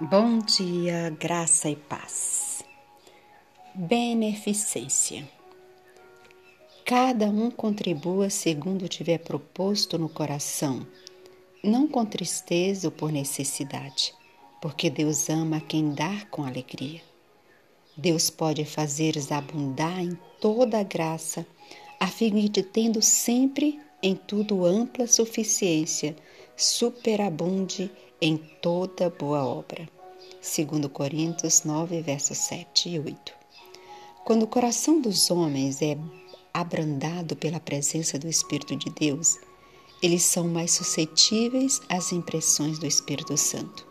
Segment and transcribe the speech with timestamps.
[0.00, 2.62] Bom dia, graça e paz.
[3.74, 5.28] Beneficência.
[6.84, 10.86] Cada um contribua segundo tiver proposto no coração,
[11.64, 14.14] não com tristeza ou por necessidade,
[14.62, 17.02] porque Deus ama quem dá com alegria.
[17.96, 21.44] Deus pode fazer-os abundar em toda a graça,
[21.98, 26.14] a fim de tendo sempre em tudo ampla suficiência,
[26.56, 27.90] superabunde
[28.20, 29.88] em toda boa obra.
[30.42, 33.32] 2 Coríntios 9, versos 7 e 8.
[34.24, 35.96] Quando o coração dos homens é
[36.52, 39.38] abrandado pela presença do Espírito de Deus,
[40.02, 43.86] eles são mais suscetíveis às impressões do Espírito Santo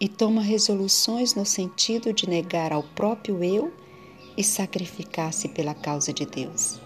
[0.00, 3.72] e tomam resoluções no sentido de negar ao próprio eu
[4.36, 6.80] e sacrificar-se pela causa de Deus.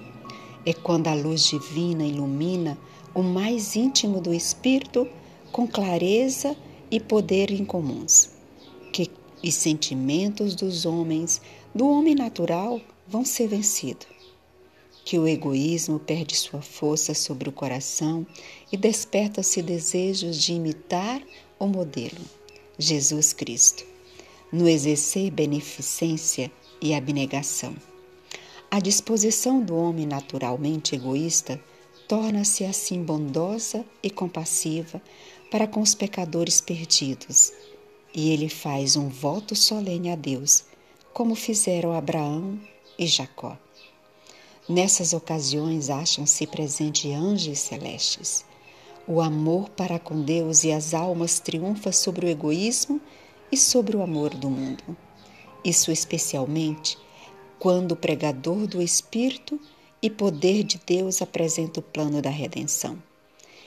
[0.67, 2.77] É quando a luz divina ilumina
[3.15, 5.09] o mais íntimo do Espírito
[5.53, 6.57] com clareza
[6.95, 8.31] e poder incomuns,
[8.93, 9.11] que
[9.43, 11.41] os sentimentos dos homens,
[11.75, 14.07] do homem natural, vão ser vencidos.
[15.05, 18.25] Que o egoísmo perde sua força sobre o coração
[18.71, 21.21] e desperta-se desejos de imitar
[21.59, 22.25] o modelo,
[22.79, 23.85] Jesus Cristo,
[24.53, 26.49] no exercer beneficência
[26.81, 27.75] e abnegação.
[28.71, 31.61] A disposição do homem naturalmente egoísta
[32.07, 35.03] torna-se assim bondosa e compassiva
[35.55, 37.53] para com os pecadores perdidos,
[38.13, 40.65] e ele faz um voto solene a Deus,
[41.13, 42.59] como fizeram Abraão
[42.99, 43.57] e Jacó.
[44.69, 48.45] Nessas ocasiões acham-se presentes anjos celestes.
[49.07, 53.01] O amor para com Deus e as almas triunfa sobre o egoísmo
[53.53, 54.83] e sobre o amor do mundo.
[55.65, 56.99] Isso especialmente
[57.61, 59.61] quando o pregador do Espírito
[60.03, 62.99] e poder de Deus apresenta o plano da redenção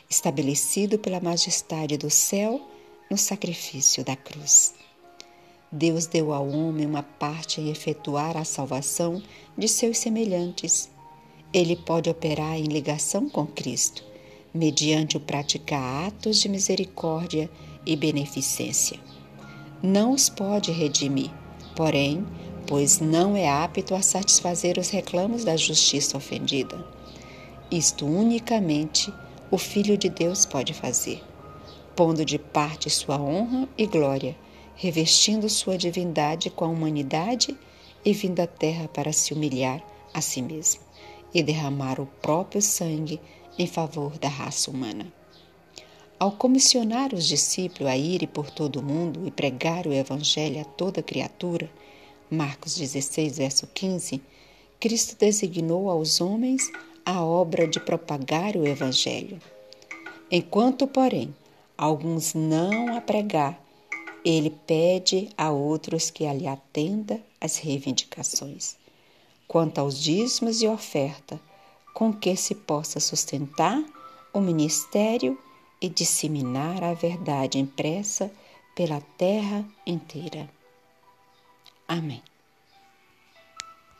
[0.09, 2.61] estabelecido pela majestade do céu
[3.09, 4.73] no sacrifício da cruz.
[5.72, 9.22] Deus deu ao homem uma parte em efetuar a salvação
[9.58, 10.90] de seus semelhantes.
[11.53, 14.03] Ele pode operar em ligação com Cristo,
[14.53, 17.50] mediante o praticar atos de misericórdia
[17.85, 19.00] e beneficência.
[19.84, 21.31] Não os pode redimir,
[21.75, 22.25] porém,
[22.66, 26.85] pois não é apto a satisfazer os reclamos da justiça ofendida.
[27.69, 29.13] Isto unicamente
[29.50, 31.24] o Filho de Deus pode fazer,
[31.96, 34.35] pondo de parte sua honra e glória,
[34.75, 37.57] revestindo sua divindade com a humanidade
[38.03, 39.81] e vindo à terra para se humilhar
[40.13, 40.81] a si mesmo
[41.34, 43.22] e derramar o próprio sangue
[43.57, 45.12] em favor da raça humana.
[46.19, 50.66] Ao comissionar os discípulos a irem por todo o mundo e pregar o Evangelho a
[50.66, 51.69] toda criatura,
[52.30, 54.22] Marcos 16, verso 15,
[54.80, 56.69] Cristo designou aos homens
[57.07, 59.40] a obra de propagar o Evangelho.
[60.29, 61.34] Enquanto, porém,
[61.78, 63.57] alguns não a pregar,
[64.25, 68.75] ele pede a outros que lhe atenda às reivindicações.
[69.47, 71.40] Quanto aos dízimos e oferta,
[71.94, 73.81] com que se possa sustentar
[74.34, 75.39] o ministério
[75.81, 78.29] e disseminar a verdade impressa
[78.75, 80.50] pela terra inteira.
[81.88, 82.22] Amém.